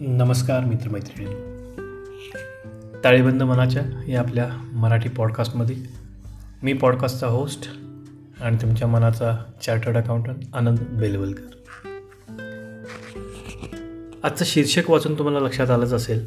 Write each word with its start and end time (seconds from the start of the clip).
नमस्कार 0.00 0.64
मित्रमैत्रिणी. 0.64 1.30
ताळेबंद 3.04 3.42
मनाच्या 3.42 3.82
या 4.08 4.20
आपल्या 4.20 4.48
मराठी 4.72 5.08
पॉडकास्टमध्ये 5.08 5.76
मी 6.62 6.72
पॉडकास्टचा 6.72 7.26
होस्ट 7.26 7.70
आणि 8.40 8.56
तुमच्या 8.62 8.88
मनाचा 8.88 9.36
चार्टर्ड 9.62 9.96
अकाउंटंट 9.96 10.36
आनंद 10.54 10.78
बेलवलकर. 10.78 11.56
आजचं 14.22 14.44
शीर्षक 14.44 14.90
वाचून 14.90 15.18
तुम्हाला 15.18 15.40
लक्षात 15.40 15.70
आलंच 15.70 15.92
असेल 15.92 16.26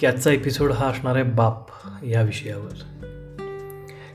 की 0.00 0.06
आजचा 0.06 0.30
एपिसोड 0.30 0.72
हा 0.72 0.86
असणार 0.86 1.14
आहे 1.14 1.24
बाप 1.24 1.66
या 2.04 2.22
विषयावर. 2.22 2.82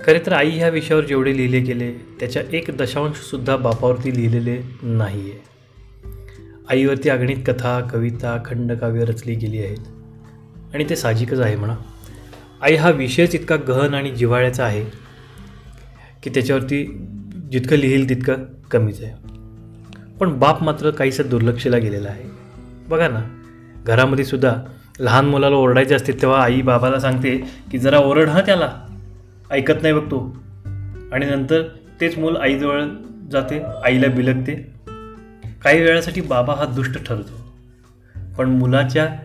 खरे 0.04 0.20
तर 0.26 0.34
आई 0.34 0.50
ह्या 0.50 0.70
विषयावर 0.70 1.04
जेवढे 1.04 1.38
लिहिले 1.38 1.60
गेले 1.60 1.94
त्याच्या 1.94 2.44
एक 2.52 2.66
दशांशसुद्धा 2.80 3.56
बापावरती 3.56 4.16
लिहिलेले 4.16 4.62
नाही 4.84 5.22
आहे 5.22 5.55
आईवरती 6.70 7.10
अगणित 7.10 7.38
कथा 7.48 7.80
कविता 7.80 8.42
खंडकाव्य 8.46 9.06
रचली 9.06 9.36
गेली 9.36 9.64
आहेत. 9.64 9.78
आणि 10.74 10.86
ते 10.90 10.96
साहजिकच 10.96 11.40
आहे 11.40 11.56
म्हणा. 11.56 11.76
आई 12.62 12.76
हा 12.76 12.90
विषयच 12.90 13.36
इतका 13.36 13.56
गहन 13.56 13.94
आणि 13.94 14.12
जिव्हाळ्याचा 14.12 14.66
आहे 14.66 14.86
की 16.24 16.30
त्याच्यावरती 16.30 17.08
जितकं 17.52 17.76
लिहिल 17.76 18.10
तितकं 18.10 18.34
कमीच 18.72 19.04
आहे. 19.04 19.14
पण 20.20 20.40
बाप 20.40 20.64
मात्र 20.64 20.90
काहीसं 20.90 21.24
दुर्लक्षला 21.30 21.78
गेलेला 21.78 22.10
आहे. 22.10 22.24
बघा 22.88 23.08
ना 23.08 23.42
घरामध्ये 23.86 24.26
सुद्धा 24.26 24.56
लहान 25.00 25.26
मुलाला 25.26 25.56
ओरडायचे 25.56 25.96
असते 25.96 26.14
तेव्हा 26.14 26.44
आई 26.44 26.62
बाबाला 26.62 27.00
सांगते 27.00 27.38
की 27.72 27.78
जरा 27.78 27.98
ओरड 27.98 28.30
हा 28.30 28.42
त्याला. 28.42 28.82
ऐकत 29.52 29.82
नाही 29.82 29.94
बघतो 29.94 30.38
आणि 31.12 31.26
नंतर 31.26 31.62
तेच 32.02 32.18
मूल 32.18 32.38
आईजवळ 32.38 32.84
जाते 33.32 33.62
आईला 33.86 34.08
बिलगते. 34.08 34.75
काही 35.66 35.82
वेळासाठी 35.82 36.22
बाबा 36.22 36.54
हा 36.54 36.66
दुष्ट 36.66 37.06
ठरतो. 37.06 37.42
पण 38.38 38.50
मुलाच्या 38.50 39.16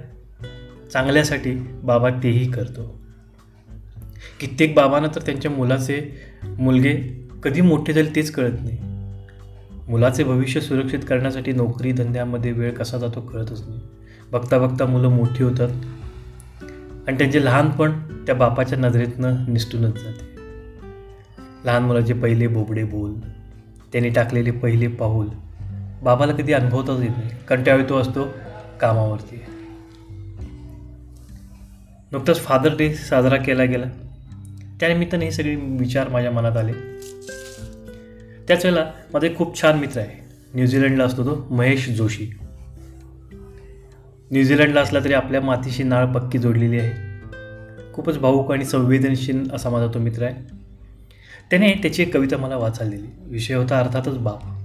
चांगल्यासाठी 0.93 1.55
बाबा 1.83 2.11
तेही 2.11 2.53
करतो. 2.53 3.01
कित्येक 4.41 4.75
बाबांना 4.75 5.09
तर 5.15 5.21
त्यांच्या 5.21 5.51
मुलाचे 5.51 6.17
मुलगे 6.59 6.97
कधी 7.43 7.61
मोठे 7.61 7.93
झाले 7.93 8.11
तेच 8.17 8.31
कळत 8.31 8.53
नाही. 8.63 8.79
मुलाचे 9.89 10.25
भविष्य 10.25 10.61
सुरक्षित 10.61 10.99
करण्यासाठी 11.09 11.53
नोकरी 11.53 11.93
धंद्यामध्ये 11.93 12.53
वेळ 12.53 12.73
कसा 12.73 12.99
जातो 12.99 13.21
कळतच 13.21 13.69
नाही. 13.69 13.81
बघता 14.31 14.59
बघता 14.59 14.87
मुलं 14.87 15.09
मोठी 15.09 15.45
होतात 15.45 15.71
आणि 17.09 17.19
त्यांचे 17.19 17.45
लहानपण 17.45 17.91
त्या 18.27 18.35
बापाच्या 18.35 18.79
नजरेतनं 18.79 19.37
निसटूनच 19.49 20.05
जाते. 20.05 20.41
लहान 21.65 21.83
मुलाचे 21.83 22.13
पहिले 22.13 22.47
बोबडे 22.47 22.85
बोल 22.85 23.13
त्यांनी 23.93 24.11
टाकलेले 24.11 24.51
पहिले 24.51 24.87
पाऊल 24.87 25.29
बाबाला 26.03 26.33
कधी 26.33 26.53
अनुभवताच 26.53 27.01
येत 27.01 27.11
नाही. 27.17 27.31
कारण 27.49 27.89
तो 27.89 27.99
असतो 27.99 28.25
कामावरती. 28.81 29.43
नुकताच 32.13 32.41
फादर 32.41 32.77
डे 32.77 32.95
साजरा 32.95 33.37
केला 33.37 33.65
गेला. 33.65 33.87
त्यानिमित्ताने 34.81 35.25
हे 35.25 35.31
सगळे 35.31 35.57
विचार 35.57 36.09
माझ्या 36.09 36.31
मनात 36.31 36.57
आले. 36.57 36.73
त्याच 38.49 38.65
वेळेला 38.65 38.91
माझा 39.15 39.27
एक 39.27 39.37
खूप 39.37 39.61
छान 39.61 39.79
मित्र 39.79 40.01
आहे. 40.01 40.25
न्यूझीलंडला 40.55 41.05
असतो 41.05 41.25
तो 41.25 41.55
महेश 41.55 41.89
जोशी. 41.89 42.31
न्यूझीलंडला 44.31 44.81
असला 44.81 45.01
तरी 45.05 45.13
आपल्या 45.13 45.41
मातीशी 45.41 45.83
नाळ 45.83 46.07
पक्की 46.07 46.39
जोडलेली 46.39 46.79
आहे. 46.81 46.93
खूपच 47.93 48.19
भाऊक 48.19 48.53
आणि 48.53 48.65
संवेदनशील 48.65 49.51
असा 49.51 49.71
माझा 49.71 49.87
तो 49.95 49.99
मित्र 49.99 50.23
आहे. 50.23 50.35
त्याने 51.51 51.73
त्याची 51.73 52.03
एक 52.03 52.15
कविता 52.15 52.37
मला 52.37 52.57
वाचायला 52.57 52.97
दिली. 52.97 53.09
विषय 53.21 53.55
होता 53.55 53.79
अर्थातच 53.79 54.19
बाप. 54.19 54.60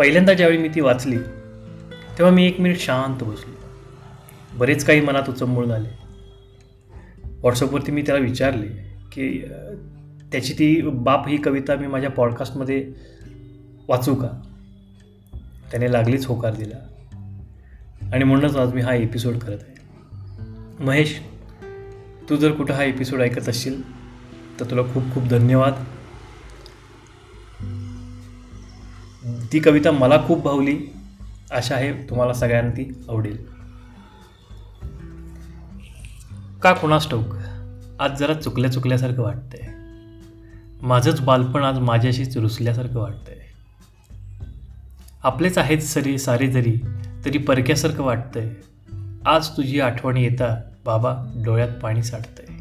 पहिल्यांदा 0.00 0.34
ज्यावेळी 0.34 0.58
मी 0.58 0.68
ती 0.68 0.80
वाचली 0.80 1.18
तेव्हा 2.18 2.30
मी 2.30 2.46
एक 2.46 2.60
मिनिट 2.60 2.78
शांत 2.78 3.24
बसलो. 3.24 3.54
बरेच 4.58 4.84
काही 4.84 5.00
मनात 5.00 5.22
उचंबळून 5.28 5.70
आले. 5.70 5.88
व्हॉट्सअपवरती 7.24 7.92
मी 7.92 8.02
त्याला 8.02 8.20
विचारले 8.20 8.66
की 9.12 9.44
त्याची 10.32 10.52
ती 10.52 10.82
बाप 10.82 11.28
ही 11.28 11.36
कविता 11.36 11.76
मी 11.76 11.86
माझ्या 11.86 12.10
पॉडकास्टमध्ये 12.10 12.92
वाचू 13.88 14.14
का? 14.14 14.42
त्याने 15.70 15.92
लागलीच 15.92 16.26
होकार 16.26 16.54
दिला. 16.54 16.76
आणि 18.12 18.24
म्हणूनच 18.24 18.56
आज 18.56 18.74
मी 18.74 18.80
हा 18.80 18.94
एपिसोड 18.94 19.36
करत 19.36 19.58
आहे. 19.68 19.74
महेश 20.84 21.20
तू 22.30 22.36
जर 22.36 22.52
कुठं 22.52 22.74
हा 22.74 22.84
एपिसोड 22.84 23.20
ऐकत 23.20 23.48
असशील 23.48 23.82
तर 24.60 24.64
तुला 24.70 24.82
खूप 24.82 25.02
खूप 25.14 25.24
धन्यवाद. 25.24 25.72
ती 29.52 29.58
कविता 29.58 29.90
मला 29.90 30.26
खूप 30.26 30.42
भावली. 30.42 30.78
आशा 31.52 31.74
आहे 31.74 31.92
तुम्हाला 31.92 32.32
सगळ्यांना 32.32 32.70
ती 32.70 33.04
आवडेल. 33.08 33.46
का 36.62 36.72
कुणास 36.72 37.10
ठाऊक? 37.10 37.26
आज 38.00 38.18
जरा 38.18 38.34
चुकल्या 38.34 38.72
चुकल्यासारखं 38.72 39.22
वाटतंय. 39.22 39.68
माझंच 40.82 41.20
बालपण 41.20 41.62
आज 41.62 41.78
माझ्याशीच 41.78 42.36
रुसल्यासारखं 42.36 43.00
वाटतंय. 43.00 43.36
आपलेच 45.22 45.58
आहेत 45.58 45.78
सरी 45.78 46.18
सारे 46.18 46.46
जरी 46.46 46.76
तरी 47.24 47.38
परक्यासारखं 47.38 48.02
वाटतंय. 48.02 48.54
आज 49.26 49.48
तुझी 49.48 49.80
आठवण 49.80 50.16
येता 50.16 50.60
बाबा 50.84 51.16
डोळ्यात 51.44 51.68
पाणी 51.68 52.02
साठतंय. 52.02 52.54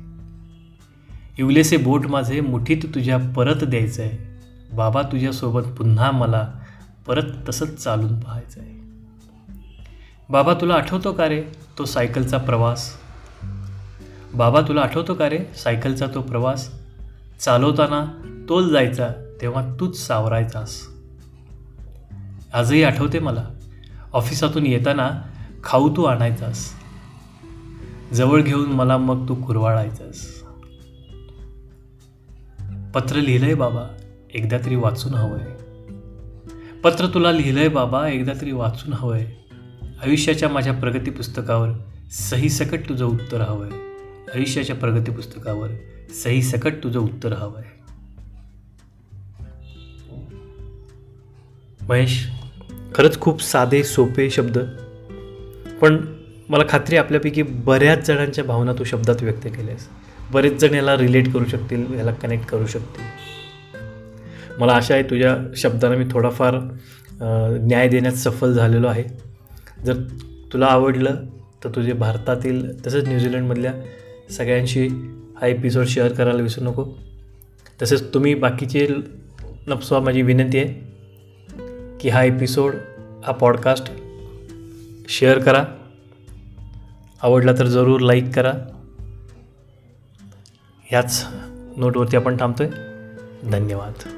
इवलेसे 1.37 1.77
बोट 1.77 2.05
माझे 2.05 2.41
मुठीत 2.41 2.77
तुझ्या 2.95 3.17
परत 3.17 3.63
द्यायचं 3.63 4.03
आहे 4.03 4.29
बाबा 4.75 5.01
तुझ्यासोबत 5.01 5.61
पुन्हा 5.61 6.11
मला 6.11 6.47
परत 7.09 7.49
तसंच 7.49 7.75
चालून 7.75 8.19
पाहायचं 8.19 8.61
आहे 8.61 8.79
बाबा 10.29 10.53
तुला 10.53 10.73
आठवतो 10.73 11.13
का 11.13 11.29
रे 11.29 11.43
तो 11.77 11.85
सायकलचा 11.85 12.37
प्रवास? 12.37 12.93
बाबा 14.33 14.61
तुला 14.61 14.81
आठवतो 14.81 15.13
का 15.13 15.29
रे 15.29 15.45
सायकलचा 15.55 16.05
तो 16.13 16.21
प्रवास? 16.21 16.81
चालवताना 17.39 18.05
तोल 18.49 18.73
जायचा 18.73 19.07
तेव्हा 19.41 19.75
तूच 19.79 20.07
सावरायचास. 20.07 20.81
आजही 22.53 22.83
आठवते 22.83 23.19
मला 23.19 23.49
ऑफिसातून 24.13 24.65
येताना 24.65 25.09
खाऊ 25.63 25.95
तू 25.97 26.03
आणायचास. 26.03 26.73
जवळ 28.13 28.41
घेऊन 28.41 28.69
मला 28.69 28.97
मग 28.97 29.29
तू 29.29 29.35
कुरवाळायचास. 29.35 30.43
पत्र 32.93 33.15
लिहिलंय 33.15 33.53
बाबा 33.53 33.97
एकदा 34.33 34.57
तरी 34.65 34.75
वाचून 34.75 35.13
हवंय. 35.13 35.68
पत्र 36.83 37.07
तुला 37.07 37.31
लिहिलं 37.31 37.59
आहे 37.59 37.69
बाबा 37.69 38.07
एकदा 38.09 38.33
तरी 38.41 38.51
वाचून 38.51 38.93
हवं 38.93 39.15
आहे 39.15 39.25
आयुष्याच्या 40.03 40.49
माझ्या 40.49 40.73
प्रगती 40.73 41.11
पुस्तकावर 41.11 41.69
सही 42.11 42.49
सकट 42.49 42.89
तुझं 42.89 43.05
उत्तर 43.05 43.41
हवं 43.41 43.65
आहे 43.65 43.79
आयुष्याच्या 44.35 44.75
प्रगती 44.75 45.11
पुस्तकावर 45.11 45.69
सही 46.23 46.41
सकट 46.41 46.73
तुझं 46.83 46.99
उत्तर 46.99 47.33
हवं 47.33 47.57
आहे 47.57 47.79
महेश 51.89 52.27
खरंच 52.95 53.19
खूप 53.19 53.41
साधे 53.41 53.83
सोपे 53.83 54.29
शब्द. 54.29 54.57
पण 55.81 56.05
मला 56.49 56.63
खात्री 56.69 56.97
आपल्यापैकी 56.97 57.41
बऱ्याच 57.41 58.07
जणांच्या 58.07 58.43
भावना 58.43 58.73
तू 58.73 58.83
शब्दात 58.83 59.15
व्यक्त 59.21 59.45
केल्यास. 59.45 59.87
बरेच 60.31 60.53
जण 60.53 60.75
याला 60.75 60.97
रिलेट 60.97 61.33
करू 61.33 61.45
शकतील 61.45 61.93
याला 61.97 62.11
कनेक्ट 62.11 62.45
करू 62.45 62.65
शकतील. 62.65 63.28
मला 64.59 64.73
आशा 64.73 64.93
आहे 64.93 65.03
तुझ्या 65.03 65.37
शब्दांना 65.55 65.97
मी 65.97 66.05
थोडाफार 66.11 66.57
न्याय 67.61 67.87
देण्यात 67.87 68.13
सफल 68.13 68.53
झालेलो 68.53 68.87
आहे. 68.87 69.03
जर 69.85 70.01
तुला 70.53 70.65
आवडलं 70.65 71.15
तर 71.63 71.69
तुझे 71.69 71.93
भारतातील 71.93 72.87
तसंच 72.87 73.07
न्यूझीलंडमधल्या 73.07 73.73
सगळ्यांशी 74.29 74.87
हा 75.41 75.47
एपिसोड 75.47 75.85
शेअर 75.85 76.11
करायला 76.11 76.41
विसरू 76.41 76.65
नको. 76.65 76.85
तसेच 77.81 78.13
तुम्ही 78.13 78.35
बाकीचे 78.35 78.87
नपसवा 79.67 79.99
माझी 79.99 80.21
विनंती 80.21 80.57
आहे 80.57 80.67
की 81.99 82.09
हा 82.09 82.23
एपिसोड 82.23 82.75
हा 83.25 83.31
पॉडकास्ट 83.31 83.91
शेअर 85.09 85.39
करा. 85.39 85.65
आवडला 87.21 87.51
तर 87.51 87.65
जरूर 87.65 87.99
लाईक 87.99 88.33
करा. 88.35 88.53
ह्याच 90.85 91.25
नोटवरती 91.77 92.17
आपण 92.17 92.37
थांबतो 92.39 92.63
आहे 92.63 93.51
धन्यवाद. 93.51 94.09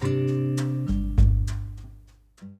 thank 0.00 0.12
you 0.12 0.37